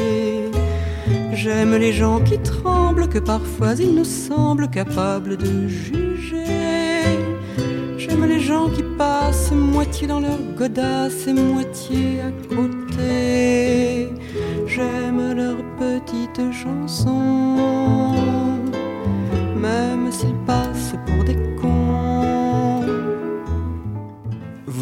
J'aime 1.31 1.75
les 1.75 1.93
gens 1.93 2.19
qui 2.19 2.37
tremblent, 2.39 3.07
que 3.07 3.19
parfois 3.19 3.75
ils 3.79 3.95
nous 3.95 4.03
semblent 4.03 4.69
capables 4.69 5.37
de 5.37 5.67
juger. 5.67 6.76
Qui 8.75 8.83
passent 8.97 9.51
moitié 9.51 10.07
dans 10.07 10.19
leur 10.19 10.37
godasse 10.57 11.27
et 11.27 11.33
moitié 11.33 12.21
à 12.21 12.31
côté. 12.53 13.56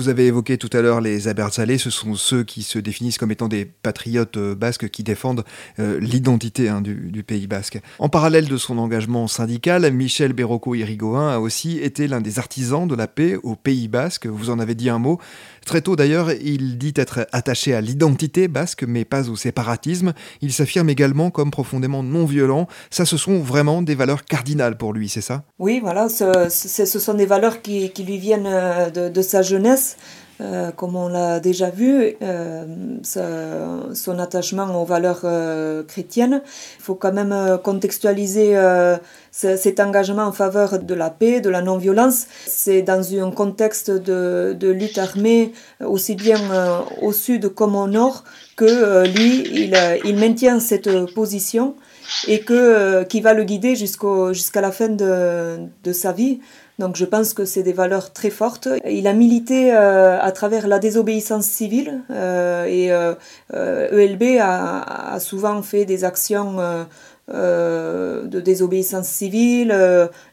Vous 0.05 0.11
avez 0.11 0.27
évoqué 0.27 0.59
tout 0.59 0.69
à 0.71 0.81
l'heure 0.81 1.01
les 1.01 1.27
Abertzale, 1.27 1.79
ce 1.79 1.89
sont 1.89 2.13
ceux 2.13 2.43
qui 2.43 2.61
se 2.61 2.77
définissent 2.77 3.17
comme 3.17 3.31
étant 3.31 3.47
des 3.47 3.65
patriotes 3.65 4.37
euh, 4.37 4.53
basques 4.53 4.87
qui 4.87 5.01
défendent 5.01 5.43
euh, 5.79 5.99
l'identité 5.99 6.69
hein, 6.69 6.81
du, 6.81 7.23
Pays 7.23 7.47
basque. 7.47 7.81
En 7.97 8.07
parallèle 8.07 8.47
de 8.47 8.55
son 8.55 8.77
engagement 8.77 9.25
syndical, 9.27 9.91
Michel 9.91 10.33
Berroco 10.33 10.75
Irigoyen 10.75 11.29
a 11.29 11.39
aussi 11.39 11.79
été 11.79 12.07
l'un 12.07 12.21
des 12.21 12.37
artisans 12.37 12.87
de 12.87 12.93
la 12.93 13.07
paix 13.07 13.35
au 13.41 13.55
Pays 13.55 13.87
basque. 13.87 14.27
Vous 14.27 14.51
en 14.51 14.59
avez 14.59 14.75
dit 14.75 14.91
un 14.91 14.99
mot. 14.99 15.19
Très 15.65 15.81
tôt 15.81 15.95
d'ailleurs, 15.95 16.31
il 16.31 16.77
dit 16.77 16.93
être 16.95 17.25
attaché 17.31 17.73
à 17.73 17.81
l'identité 17.81 18.47
basque, 18.47 18.83
mais 18.83 19.05
pas 19.05 19.27
au 19.31 19.35
séparatisme. 19.35 20.13
Il 20.41 20.53
s'affirme 20.53 20.89
également 20.89 21.31
comme 21.31 21.49
profondément 21.49 22.03
non 22.03 22.25
violent. 22.25 22.67
Ça, 22.91 23.05
ce 23.05 23.17
sont 23.17 23.39
vraiment 23.39 23.81
des 23.81 23.95
valeurs 23.95 24.23
cardinales 24.23 24.77
pour 24.77 24.93
lui, 24.93 25.09
c'est 25.09 25.21
ça? 25.21 25.45
Oui, 25.57 25.79
voilà, 25.81 26.09
ce, 26.09 26.85
sont 26.85 27.15
des 27.15 27.25
valeurs 27.25 27.63
qui, 27.63 27.91
lui 28.05 28.19
viennent 28.19 28.45
euh, 28.45 28.91
de 28.91 29.21
sa 29.23 29.41
jeunesse 29.41 29.94
euh, 30.41 30.71
comme 30.71 30.97
on 30.97 31.07
l'a 31.07 31.39
déjà 31.39 31.69
vu, 31.69 32.13
euh, 32.21 32.65
son 33.93 34.19
attachement 34.19 34.81
aux 34.81 34.85
valeurs 34.85 35.21
euh, 35.23 35.81
chrétiennes. 35.83 36.41
Il 36.77 36.83
faut 36.83 36.95
quand 36.95 37.13
même 37.13 37.57
contextualiser 37.63 38.57
cet 39.31 39.79
engagement 39.79 40.23
en 40.23 40.31
faveur 40.31 40.79
de 40.79 40.93
la 40.93 41.09
paix, 41.09 41.39
de 41.39 41.49
la 41.49 41.61
non-violence. 41.61 42.25
C'est 42.45 42.81
dans 42.81 43.01
un 43.15 43.31
contexte 43.31 43.91
de, 43.91 44.57
lutte 44.61 44.97
armée, 44.97 45.53
aussi 45.79 46.15
bien 46.15 46.39
au 47.01 47.13
sud 47.13 47.49
comme 47.49 47.75
au 47.75 47.87
nord, 47.87 48.23
que 48.57 49.05
lui, 49.07 49.69
il, 50.03 50.15
maintient 50.17 50.59
cette 50.59 51.13
position 51.13 51.75
et 52.27 52.41
que, 52.41 53.03
qui 53.03 53.21
va 53.21 53.33
le 53.33 53.43
guider 53.43 53.75
jusqu'à 53.75 54.61
la 54.61 54.71
fin 54.71 54.89
de 54.89 55.93
sa 55.93 56.11
vie. 56.11 56.39
Donc 56.77 56.97
je 56.97 57.05
pense 57.05 57.33
que 57.33 57.45
c'est 57.45 57.63
des 57.63 57.73
valeurs 57.73 58.11
très 58.11 58.29
fortes. 58.29 58.67
Il 58.85 59.07
a 59.07 59.13
milité 59.13 59.73
euh, 59.73 60.19
à 60.19 60.31
travers 60.31 60.67
la 60.67 60.79
désobéissance 60.79 61.45
civile 61.45 62.01
euh, 62.11 62.65
et 62.65 62.87
ELB 62.87 64.23
euh, 64.23 64.37
e 64.37 64.39
a, 64.41 65.13
a, 65.13 65.19
souvent 65.19 65.61
fait 65.61 65.85
des 65.85 66.03
actions 66.03 66.57
de 67.27 68.39
désobéissance 68.39 69.07
civile. 69.07 69.73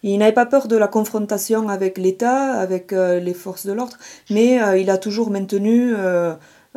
il 0.02 0.18
n'avait 0.18 0.32
pas 0.32 0.46
peur 0.46 0.66
de 0.68 0.76
la 0.76 0.88
confrontation 0.88 1.68
avec 1.68 1.96
l'État, 1.96 2.52
avec 2.52 2.92
les 2.92 3.34
forces 3.34 3.64
de 3.64 3.72
l'ordre, 3.72 3.96
mais 4.28 4.58
il 4.78 4.90
a 4.90 4.99
toujours 4.99 5.30
maintenu 5.30 5.94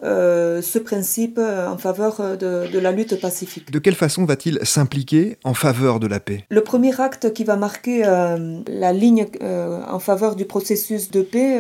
euh, 0.04 0.62
ce 0.62 0.78
principe 0.78 1.40
en 1.40 1.78
faveur 1.78 2.38
de, 2.38 2.70
de, 2.70 2.80
la 2.80 2.92
lutte 2.92 3.20
pacifique. 3.20 3.72
De 3.72 3.80
quelle 3.80 3.96
façon 3.96 4.26
va-t-il 4.26 4.60
s'impliquer 4.64 5.38
en 5.46 5.54
faveur 5.54 6.02
de 6.02 6.08
la 6.08 6.20
paix? 6.20 6.44
Le 6.50 6.62
premier 6.62 7.00
acte 7.00 7.32
qui 7.32 7.46
va 7.46 7.56
marquer 7.56 8.06
euh, 8.06 8.60
la 8.68 8.92
ligne 8.92 9.28
euh, 9.42 9.82
en 9.90 10.00
faveur 10.00 10.36
du 10.36 10.44
processus 10.44 11.12
de 11.12 11.22
paix 11.22 11.60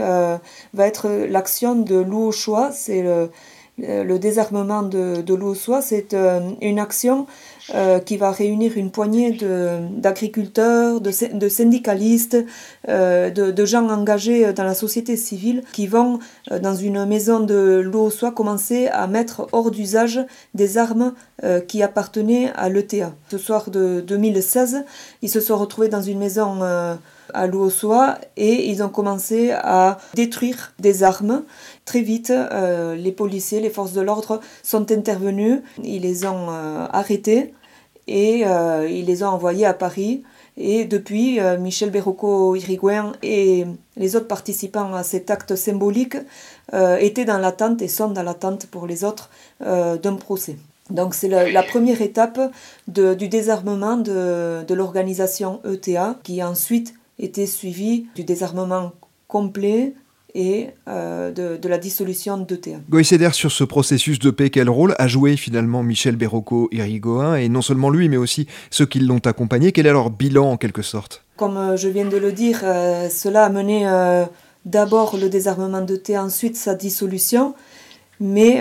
va 0.74 0.88
être 0.88 1.10
l'action 1.30 1.76
de 1.76 1.96
Lou 1.96 2.34
Choix. 2.34 2.72
C'est 2.74 3.04
le, 3.04 3.30
le, 3.78 4.20
désarmement 4.20 4.84
de, 4.84 5.22
de 5.22 5.34
Lou 5.34 5.56
C'est 5.82 6.14
une 6.62 6.80
action 6.80 7.28
euh, 7.74 7.98
qui 7.98 8.16
va 8.18 8.30
réunir 8.30 8.74
une 8.76 8.92
poignée 8.92 9.36
d'agriculteurs, 9.98 11.02
de, 11.02 11.10
de, 11.36 11.50
syndicalistes, 11.50 12.38
euh, 12.90 13.32
de, 13.32 13.50
de, 13.50 13.66
gens 13.66 13.90
engagés 13.90 14.54
dans 14.54 14.64
la 14.64 14.76
société 14.76 15.18
civile 15.18 15.64
qui 15.74 15.88
vont, 15.88 16.20
euh, 16.52 16.60
dans 16.60 16.76
une 16.76 17.06
maison 17.06 17.40
de 17.40 17.82
l'eau 17.84 18.12
soit 18.12 18.34
commencer 18.34 18.86
à 18.90 19.08
mettre 19.08 19.48
hors 19.52 19.72
d'usage 19.72 20.20
des 20.54 20.78
armes 20.78 21.14
qui 21.68 21.84
appartenaient 21.84 22.52
à 22.56 22.70
l'ETA. 22.70 23.14
Ce 23.30 23.38
soir 23.38 23.70
de 23.70 24.02
2016, 24.08 24.86
ils 25.22 25.30
se 25.30 25.42
sont 25.42 25.58
retrouvés 25.58 25.90
dans 25.90 26.02
une 26.02 26.18
maison 26.18 26.62
à 26.64 27.48
Louossois 27.48 28.18
et 28.38 28.70
ils 28.70 28.82
ont 28.82 28.90
commencé 28.90 29.52
à 29.52 29.98
détruire 30.14 30.74
des 30.80 31.04
armes. 31.04 31.44
Très 31.84 32.02
vite, 32.02 32.32
les 32.98 33.12
policiers, 33.12 33.60
les 33.60 33.70
forces 33.70 33.92
de 33.92 34.00
l'ordre 34.00 34.40
sont 34.64 34.92
intervenus, 34.94 35.60
ils 35.84 36.02
les 36.02 36.26
ont 36.26 36.50
arrêtés 36.50 37.54
et 38.08 38.46
euh, 38.46 38.88
ils 38.90 39.06
les 39.06 39.24
ont 39.24 39.28
envoyés 39.28 39.66
à 39.66 39.74
Paris. 39.74 40.24
Et 40.58 40.86
depuis, 40.86 41.40
euh, 41.40 41.58
Michel 41.58 41.90
Berroco 41.90 42.56
Iriguen 42.56 43.14
et 43.24 43.66
les 43.98 44.16
autres 44.16 44.28
participants 44.28 44.94
à 44.94 45.04
cet 45.04 45.30
acte 45.30 45.56
symbolique 45.56 46.18
euh, 46.74 46.98
étaient 46.98 47.26
dans 47.26 47.38
l'attente 47.38 47.82
et 47.82 47.88
sont 47.88 48.10
dans 48.10 48.24
l'attente 48.24 48.68
pour 48.68 48.88
les 48.88 49.04
autres 49.04 49.30
d'un 49.60 50.16
procès. 50.16 50.58
Donc 50.90 51.16
c'est 51.16 51.30
la, 51.30 51.64
première 51.64 52.02
étape 52.02 52.40
du 52.88 53.28
désarmement 53.28 53.98
de, 53.98 54.64
de 54.64 54.74
l'organisation 54.74 55.62
ETA 55.66 56.18
qui 56.24 56.44
ensuite 56.44 56.94
était 57.20 57.48
suivie 57.48 58.08
du 58.16 58.24
désarmement 58.24 58.92
complet 59.28 59.94
et 60.36 60.68
euh, 60.88 61.32
de, 61.32 61.68
la 61.68 61.78
dissolution 61.78 62.38
d'ETA. 62.38 62.78
Goïceder, 62.90 63.30
sur 63.32 63.52
ce 63.52 63.64
processus 63.64 64.20
de 64.20 64.30
paix, 64.30 64.50
quel 64.50 64.70
rôle 64.70 64.94
a 65.00 65.08
joué 65.08 65.38
finalement 65.38 65.82
Michel 65.82 66.18
Berroco 66.18 66.68
Irigoyen, 66.72 67.36
et 67.36 67.50
non 67.50 67.62
seulement 67.62 67.90
lui, 67.90 68.10
mais 68.10 68.18
aussi 68.18 68.46
ceux 68.70 68.86
qui 68.86 69.00
l'ont 69.00 69.20
accompagné? 69.20 69.72
Quel 69.72 69.88
est 69.88 69.94
leur 69.94 70.12
bilan 70.12 70.52
en 70.52 70.58
quelque 70.58 70.82
sorte? 70.82 71.24
Comme 71.38 71.58
euh, 71.58 71.78
je 71.78 71.88
viens 71.88 72.06
de 72.06 72.18
le 72.18 72.34
dire, 72.34 72.60
euh, 72.64 73.10
cela 73.10 73.46
a 73.46 73.50
mené 73.50 73.86
d'abord 74.66 75.16
le 75.18 75.30
désarmement 75.30 75.82
d'ETA, 75.82 76.22
ensuite 76.22 76.58
sa 76.58 76.76
dissolution, 76.76 77.56
mais 78.20 78.60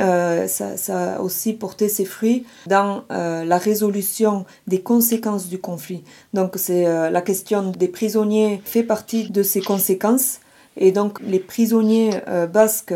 ça, 0.48 0.76
ça, 0.76 1.14
a 1.14 1.20
aussi 1.20 1.54
porté 1.54 1.88
ses 1.88 2.04
fruits 2.04 2.44
dans 2.66 3.04
la 3.08 3.58
résolution 3.58 4.44
des 4.66 4.80
conséquences 4.80 5.48
du 5.48 5.58
conflit. 5.58 6.04
Donc 6.34 6.54
c'est 6.56 6.84
la 7.10 7.20
question 7.22 7.70
des 7.70 7.88
prisonniers 7.88 8.60
fait 8.64 8.82
partie 8.82 9.30
de 9.30 9.42
ces 9.42 9.60
conséquences 9.60 10.40
et 10.76 10.92
donc 10.92 11.20
les 11.20 11.38
prisonniers 11.38 12.10
euh, 12.28 12.46
basques 12.46 12.94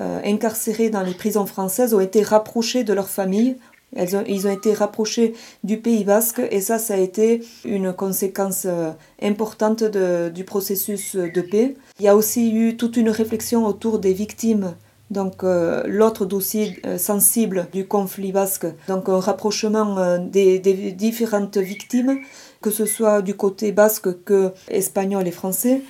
euh, 0.00 0.20
incarcérés 0.24 0.90
dans 0.90 1.02
les 1.02 1.14
prisons 1.14 1.46
françaises 1.46 1.94
ont 1.94 2.00
été 2.00 2.22
rapprochés 2.22 2.84
de 2.84 2.92
leurs 2.92 3.08
familles. 3.08 3.56
ils 3.96 4.46
ont 4.46 4.52
été 4.52 4.72
rapprochés 4.72 5.34
du 5.64 5.78
Pays 5.78 6.04
basque 6.04 6.40
et 6.50 6.60
ça, 6.60 6.78
ça 6.78 6.94
a 6.94 6.98
été 6.98 7.42
une 7.64 7.92
conséquence 7.92 8.66
euh, 8.66 8.90
importante 9.20 9.84
du 10.32 10.44
processus 10.44 11.16
de 11.16 11.40
paix. 11.40 11.74
Il 11.98 12.04
y 12.04 12.08
a 12.08 12.16
aussi 12.16 12.52
eu 12.52 12.76
toute 12.76 12.96
une 12.96 13.10
réflexion 13.10 13.66
autour 13.66 13.98
des 13.98 14.12
victimes 14.12 14.74
donc 15.10 15.42
l'autre 15.42 16.24
dossier 16.24 16.80
sensible 16.96 17.66
du 17.72 17.84
conflit 17.84 18.30
basque, 18.30 18.66
donc 18.86 19.08
un 19.08 19.18
rapprochement 19.18 20.18
des, 20.18 20.60
des, 20.60 20.92
différentes 20.92 21.58
victimes, 21.58 22.20
que 22.62 22.70
ce 22.70 22.86
soit 22.86 23.20
du 23.20 23.34
côté 23.34 23.72
basque 23.72 24.22
que 24.22 24.52
espagnol 24.68 25.26
et 25.26 25.32
français. 25.32 25.82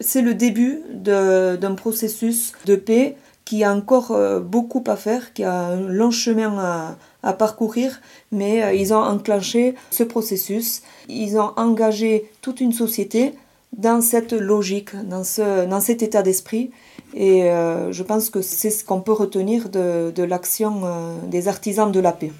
C'est 0.00 0.22
le 0.22 0.34
début 0.34 0.82
d'un 0.92 1.74
processus 1.74 2.52
de 2.66 2.76
paix 2.76 3.16
qui 3.44 3.64
a 3.64 3.74
encore 3.74 4.16
beaucoup 4.42 4.84
à 4.86 4.96
faire, 4.96 5.32
qui 5.32 5.42
a 5.42 5.52
un 5.52 5.88
long 5.88 6.10
chemin 6.10 6.56
à, 6.58 6.96
à 7.22 7.32
parcourir, 7.32 8.00
mais 8.32 8.62
euh, 8.62 8.72
ils 8.72 8.94
ont 8.94 9.02
enclenché 9.02 9.74
ce 9.90 10.02
processus, 10.02 10.82
ils 11.08 11.36
ont 11.36 11.52
engagé 11.56 12.30
toute 12.42 12.60
une 12.60 12.72
société 12.72 13.34
dans 13.76 14.00
cette 14.00 14.32
logique, 14.32 14.90
dans, 15.04 15.24
ce, 15.24 15.66
dans 15.66 15.80
cet 15.80 16.02
état 16.02 16.22
d'esprit. 16.22 16.70
Et 17.14 17.44
euh, 17.44 17.92
je 17.92 18.02
pense 18.02 18.30
que 18.30 18.40
c'est 18.40 18.70
ce 18.70 18.84
qu'on 18.84 19.00
peut 19.00 19.12
retenir 19.12 19.68
de, 19.68 20.10
de 20.14 20.22
l'action 20.22 20.82
euh, 20.84 21.14
des 21.26 21.48
artisans 21.48 21.90
de 21.90 22.00
la 22.00 22.12
paix. 22.12 22.32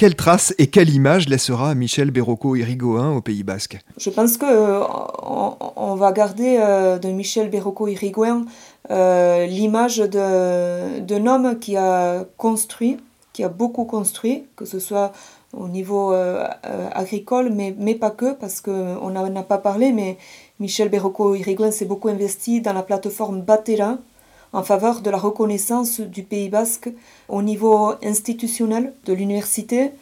Quelle 0.00 0.16
trace 0.16 0.54
et 0.56 0.68
quelle 0.68 0.88
image 0.88 1.28
laissera 1.28 1.74
Michel 1.74 2.10
Berroco 2.10 2.56
Irigoyen 2.56 3.10
au 3.10 3.20
Pays 3.20 3.42
Basque? 3.42 3.78
Je 3.98 4.08
pense 4.08 4.38
que 4.38 4.46
euh, 4.46 4.82
on, 5.76 5.94
va 5.94 6.10
garder 6.12 6.56
euh, 6.58 6.98
de 6.98 7.08
Michel 7.08 7.50
Berroco 7.50 7.86
Irigoyen 7.86 8.46
euh, 8.90 9.44
l'image 9.44 9.98
d'un 9.98 11.26
homme 11.26 11.58
qui 11.58 11.76
a 11.76 12.24
construit, 12.38 12.96
qui 13.34 13.44
a 13.44 13.50
beaucoup 13.50 13.84
construit, 13.84 14.46
que 14.56 14.64
ce 14.64 14.78
soit 14.78 15.12
au 15.52 15.68
niveau 15.68 16.14
agricole, 16.94 17.50
mais, 17.54 17.74
mais 17.78 17.94
pas 17.94 18.10
que, 18.10 18.32
parce 18.32 18.62
qu'on 18.62 19.10
n'en 19.10 19.36
a 19.36 19.42
pas 19.42 19.58
parlé, 19.58 19.92
mais 19.92 20.16
Michel 20.60 20.88
Berroco 20.88 21.34
Irigoyen 21.34 21.72
s'est 21.72 21.84
beaucoup 21.84 22.08
investi 22.08 22.62
dans 22.62 22.72
la 22.72 22.82
plateforme 22.82 23.42
Batera, 23.42 23.98
en 24.52 24.62
faveur 24.62 25.00
de 25.00 25.10
la 25.10 25.18
reconnaissance 25.18 26.00
du 26.00 26.22
Pays 26.22 26.48
basque 26.48 26.90
au 27.28 27.42
niveau 27.42 27.92
institutionnel 28.02 28.92
de 29.04 29.12
l'université 29.12 29.92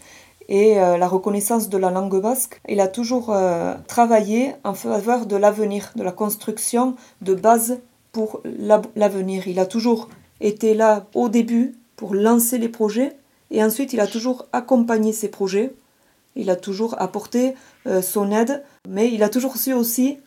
et 0.48 0.80
euh, 0.80 0.96
la 0.96 1.08
reconnaissance 1.08 1.68
de 1.68 1.76
la 1.76 1.90
langue 1.90 2.20
basque. 2.20 2.60
Il 2.68 2.80
a 2.80 2.88
toujours 2.88 3.30
euh, 3.30 3.74
travaillé 3.86 4.54
en 4.64 4.74
faveur 4.74 5.26
de 5.26 5.36
l'avenir, 5.36 5.92
de 5.96 6.02
la 6.02 6.12
construction 6.12 6.96
de 7.20 7.34
bases 7.34 7.80
pour 8.12 8.40
l'avenir. 8.96 9.46
Il 9.46 9.58
a 9.60 9.66
toujours 9.66 10.08
été 10.40 10.74
là 10.74 11.06
au 11.14 11.28
début 11.28 11.74
pour 11.96 12.14
lancer 12.14 12.58
les 12.58 12.68
projets 12.68 13.16
et 13.50 13.62
ensuite 13.62 13.92
il 13.92 14.00
a 14.00 14.06
toujours 14.06 14.46
accompagné 14.52 15.12
ces 15.12 15.28
projets. 15.28 15.74
Il 16.36 16.50
a 16.50 16.56
toujours 16.56 16.94
apporté 17.00 17.54
euh, 17.86 18.00
son 18.00 18.30
aide, 18.30 18.62
mais 18.88 19.12
il 19.12 19.22
a 19.22 19.28
toujours 19.28 19.56
su 19.56 19.72
aussi 19.72 20.18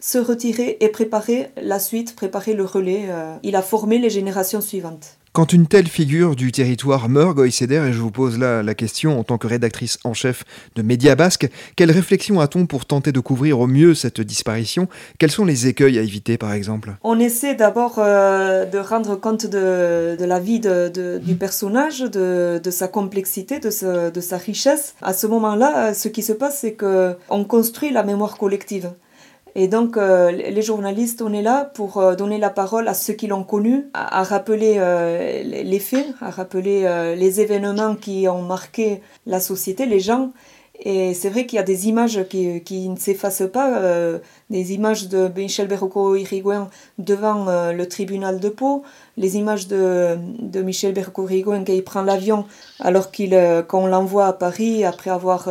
se 0.00 0.18
retirer 0.18 0.76
et 0.80 0.88
préparer 0.88 1.48
la 1.60 1.78
suite, 1.78 2.14
préparer 2.14 2.54
le 2.54 2.64
relais. 2.64 3.06
Euh, 3.08 3.34
il 3.42 3.56
a 3.56 3.62
formé 3.62 3.98
les 3.98 4.10
générations 4.10 4.60
suivantes. 4.60 5.18
Quand 5.32 5.52
une 5.52 5.66
telle 5.66 5.86
figure 5.86 6.34
du 6.34 6.50
territoire 6.52 7.08
meurt, 7.08 7.36
Goïceder, 7.36 7.84
et 7.88 7.92
je 7.92 7.98
vous 7.98 8.10
pose 8.10 8.38
là 8.38 8.62
la 8.62 8.74
question 8.74 9.20
en 9.20 9.24
tant 9.24 9.38
que 9.38 9.46
rédactrice 9.46 9.98
en 10.02 10.14
chef 10.14 10.42
de 10.74 10.82
Média 10.82 11.14
Basque, 11.14 11.48
quelle 11.76 11.90
réflexion 11.90 12.40
a-t-on 12.40 12.66
pour 12.66 12.86
tenter 12.86 13.12
de 13.12 13.20
couvrir 13.20 13.60
au 13.60 13.66
mieux 13.66 13.94
cette 13.94 14.20
disparition? 14.20 14.88
Quels 15.18 15.30
sont 15.30 15.44
les 15.44 15.66
écueils 15.66 15.98
à 15.98 16.02
éviter 16.02 16.38
par 16.38 16.52
exemple? 16.52 16.94
On 17.04 17.20
essaie 17.20 17.54
d'abord 17.54 17.96
euh, 17.98 18.64
de 18.64 18.78
rendre 18.78 19.16
compte 19.16 19.46
de, 19.46 20.16
la 20.18 20.40
vie 20.40 20.60
du 20.60 21.34
personnage, 21.34 22.00
de, 22.00 22.70
sa 22.70 22.88
complexité, 22.88 23.60
de, 23.60 24.10
de 24.10 24.20
sa 24.20 24.38
richesse. 24.38 24.94
À 25.02 25.12
ce 25.12 25.26
moment-là, 25.26 25.92
ce 25.94 26.08
qui 26.08 26.22
se 26.22 26.32
passe, 26.32 26.60
c'est 26.60 26.74
qu'on 26.74 27.44
construit 27.44 27.90
la 27.90 28.02
mémoire 28.02 28.38
collective. 28.38 28.90
Et 29.54 29.68
donc, 29.68 29.96
euh, 29.96 30.30
les 30.30 30.62
journalistes, 30.62 31.22
on 31.22 31.32
est 31.32 31.42
là 31.42 31.64
pour 31.64 31.98
euh, 31.98 32.14
donner 32.14 32.38
la 32.38 32.50
parole 32.50 32.88
à 32.88 32.94
ceux 32.94 33.14
qui 33.14 33.26
l'ont 33.26 33.44
connu, 33.44 33.86
à, 33.94 34.22
rappeler 34.22 34.74
euh, 34.78 35.42
les 35.42 35.78
faits, 35.78 36.06
à 36.20 36.30
rappeler 36.30 37.14
les 37.16 37.40
événements 37.40 37.94
qui 37.94 38.28
ont 38.28 38.42
marqué 38.42 39.00
la 39.26 39.40
société, 39.40 39.86
les 39.86 40.00
gens. 40.00 40.32
Et 40.80 41.12
c'est 41.12 41.28
vrai 41.28 41.44
qu'il 41.44 41.56
y 41.56 41.60
a 41.60 41.64
des 41.64 41.88
images 41.88 42.24
qui, 42.30 42.62
qui 42.62 42.88
ne 42.88 42.96
s'effacent 42.96 43.50
pas, 43.52 43.82
des 44.48 44.72
images 44.74 45.08
de 45.08 45.28
Michel 45.36 45.66
Berroco 45.66 46.14
Irigoyen 46.14 46.70
devant 46.98 47.46
le 47.72 47.84
tribunal 47.86 48.38
de 48.38 48.48
Pau, 48.48 48.84
les 49.16 49.36
images 49.36 49.66
de, 49.66 50.16
de 50.38 50.62
Michel 50.62 50.92
Berroco 50.92 51.28
Irigoyen 51.28 51.64
qui 51.64 51.82
prend 51.82 52.02
l'avion 52.02 52.46
alors 52.78 53.10
qu'il 53.10 53.36
qu'on 53.66 53.88
l'envoie 53.88 54.26
à 54.26 54.32
Paris 54.32 54.84
après 54.84 55.10
avoir 55.10 55.48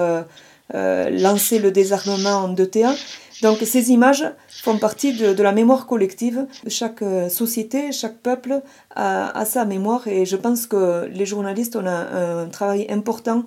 lancé 0.73 1.59
le 1.59 1.71
désarmement 1.71 2.47
de 2.47 2.63
Théa. 2.63 2.93
Donc 3.41 3.59
ces 3.59 3.91
images 3.91 4.25
font 4.49 4.77
partie 4.77 5.13
de, 5.13 5.43
la 5.43 5.51
mémoire 5.51 5.85
collective. 5.85 6.47
Chaque 6.67 7.01
euh, 7.01 7.29
société, 7.29 7.91
chaque 7.91 8.17
peuple 8.17 8.61
a, 8.95 9.45
sa 9.45 9.65
mémoire 9.65 10.07
et 10.07 10.25
je 10.25 10.35
pense 10.35 10.65
que 10.65 11.07
les 11.11 11.25
journalistes 11.25 11.75
ont 11.75 11.85
un, 11.85 12.47
travail 12.47 12.87
important 12.89 13.43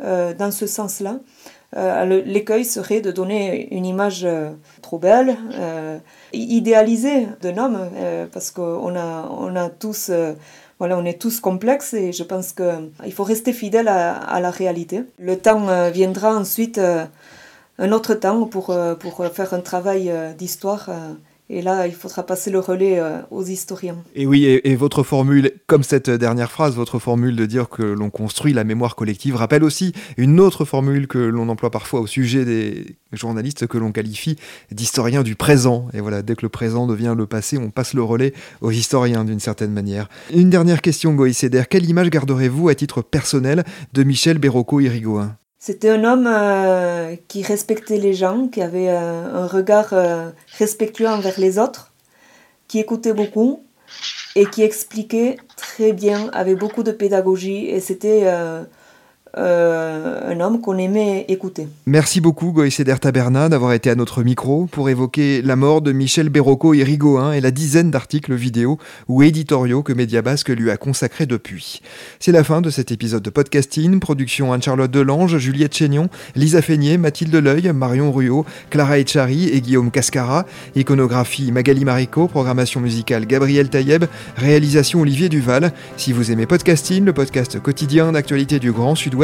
euh, 0.00 0.32
dans 0.34 0.50
ce 0.50 0.66
sens-là. 0.66 1.18
Euh, 1.76 2.22
l'écueil 2.24 2.64
serait 2.64 3.00
de 3.00 3.10
donner 3.10 3.74
une 3.74 3.84
image 3.84 4.26
trop 4.80 4.98
belle, 4.98 5.36
idéalisée 6.32 7.26
d'un 7.42 7.58
homme, 7.58 7.78
parce 8.32 8.50
qu'on 8.50 8.96
a, 8.96 9.28
on 9.30 9.54
a 9.56 9.68
tous 9.68 10.10
voilà, 10.78 10.98
on 10.98 11.04
est 11.04 11.20
tous 11.20 11.40
complexes 11.40 11.94
et 11.94 12.12
je 12.12 12.22
pense 12.24 12.52
qu'il 12.52 13.12
faut 13.12 13.24
rester 13.24 13.52
fidèle 13.52 13.88
à, 13.88 14.40
la 14.40 14.50
réalité. 14.50 15.02
Le 15.18 15.36
temps 15.36 15.90
viendra 15.90 16.36
ensuite 16.36 16.80
un 17.78 17.92
autre 17.92 18.14
temps 18.14 18.46
pour, 18.46 18.70
euh, 18.70 18.94
pour 18.94 19.24
faire 19.32 19.54
un 19.54 19.60
travail 19.60 20.10
euh, 20.10 20.32
d'histoire. 20.32 20.86
Euh, 20.88 21.14
et 21.50 21.60
là, 21.60 21.86
il 21.86 21.94
faudra 21.94 22.22
passer 22.22 22.50
le 22.50 22.58
relais 22.58 23.02
aux 23.30 23.44
historiens. 23.44 23.98
Et 24.14 24.24
oui, 24.24 24.46
et, 24.46 24.76
votre 24.76 25.02
formule, 25.02 25.52
comme 25.66 25.82
cette 25.82 26.08
dernière 26.08 26.50
phrase, 26.50 26.74
votre 26.74 26.98
formule 26.98 27.36
de 27.36 27.44
dire 27.44 27.68
que 27.68 27.82
l'on 27.82 28.08
construit 28.08 28.54
la 28.54 28.64
mémoire 28.64 28.96
collective 28.96 29.36
rappelle 29.36 29.62
aussi 29.62 29.92
une 30.16 30.40
autre 30.40 30.64
formule 30.64 31.06
que 31.06 31.18
l'on 31.18 31.50
emploie 31.50 31.70
parfois 31.70 32.00
au 32.00 32.06
sujet 32.06 32.46
des 32.46 32.96
journalistes 33.12 33.66
que 33.66 33.76
l'on 33.76 33.92
qualifie 33.92 34.36
d'historiens 34.70 35.22
du 35.22 35.36
présent. 35.36 35.86
Et 35.92 36.00
voilà, 36.00 36.22
dès 36.22 36.34
que 36.34 36.46
le 36.46 36.48
présent 36.48 36.86
devient 36.86 37.14
le 37.14 37.26
passé, 37.26 37.58
on 37.58 37.68
passe 37.68 37.92
le 37.92 38.02
relais 38.02 38.32
aux 38.62 38.70
historiens 38.70 39.26
d'une 39.26 39.38
certaine 39.38 39.72
manière. 39.72 40.08
Une 40.32 40.48
dernière 40.48 40.80
question, 40.80 41.12
Goï 41.12 41.34
Quelle 41.68 41.90
image 41.90 42.08
garderez-vous 42.08 42.70
à 42.70 42.74
titre 42.74 43.02
personnel 43.02 43.64
de 43.92 44.02
Michel 44.02 44.38
Berroco-Irigoyen 44.38 45.36
c'était 45.66 45.88
un 45.88 46.04
homme 46.04 46.26
euh, 46.26 47.16
qui 47.26 47.42
respectait 47.42 47.96
les 47.96 48.12
gens, 48.12 48.48
qui 48.48 48.60
avait 48.60 48.90
euh, 48.90 49.44
un 49.44 49.46
regard 49.46 49.94
euh, 49.94 50.28
respectueux 50.58 51.08
envers 51.08 51.40
les 51.40 51.58
autres, 51.58 51.90
qui 52.68 52.80
écoutait 52.80 53.14
beaucoup 53.14 53.64
et 54.36 54.44
qui 54.44 54.60
expliquait 54.60 55.38
très 55.56 55.94
bien, 55.94 56.28
avec 56.34 56.58
beaucoup 56.58 56.82
de 56.82 56.92
pédagogie. 56.92 57.64
Et 57.64 57.80
c'était 57.80 58.30
euh, 59.36 60.32
un 60.32 60.40
homme 60.40 60.60
qu'on 60.60 60.78
aimait 60.78 61.24
écouter. 61.28 61.68
Merci 61.86 62.20
beaucoup 62.20 62.52
Goïceder 62.52 62.94
Taberna 63.00 63.48
d'avoir 63.48 63.72
été 63.72 63.90
à 63.90 63.94
notre 63.94 64.22
micro 64.22 64.66
pour 64.70 64.88
évoquer 64.88 65.42
la 65.42 65.56
mort 65.56 65.82
de 65.82 65.92
Michel 65.92 66.28
Berroco 66.28 66.72
Irigoyen 66.74 67.32
et 67.32 67.40
la 67.40 67.50
dizaine 67.50 67.90
d'articles 67.90 68.34
vidéo 68.34 68.78
ou 69.08 69.22
éditoriaux 69.22 69.82
que 69.82 69.92
Mediabasque 69.92 70.50
lui 70.50 70.70
a 70.70 70.76
consacrés 70.76 71.26
depuis. 71.26 71.82
C'est 72.20 72.32
la 72.32 72.44
fin 72.44 72.60
de 72.60 72.70
cet 72.70 72.92
épisode 72.92 73.22
de 73.22 73.30
podcasting. 73.30 73.98
Production 73.98 74.52
Anne-Charlotte 74.52 74.90
Delange, 74.90 75.38
Juliette 75.38 75.74
Chénion, 75.74 76.08
Lisa 76.36 76.62
Feignet, 76.62 76.96
Mathilde 76.96 77.34
Leuil, 77.34 77.72
Marion 77.72 78.12
Ruot, 78.12 78.44
Clara 78.70 78.98
Echari 78.98 79.48
et 79.48 79.60
Guillaume 79.60 79.90
Cascara. 79.90 80.46
Iconographie 80.76 81.50
Magali 81.50 81.84
Marico, 81.84 82.28
programmation 82.28 82.80
musicale 82.80 83.26
Gabriel 83.26 83.68
Taïeb, 83.68 84.04
réalisation 84.36 85.00
Olivier 85.00 85.28
Duval. 85.28 85.72
Si 85.96 86.12
vous 86.12 86.30
aimez 86.30 86.46
podcasting, 86.46 87.04
le 87.04 87.12
podcast 87.12 87.60
quotidien 87.60 88.12
d'actualité 88.12 88.58
du 88.58 88.70
Grand 88.72 88.94
Sud-Ouest, 88.94 89.23